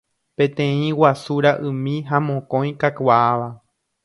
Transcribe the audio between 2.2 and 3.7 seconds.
mokõi kakuaáva.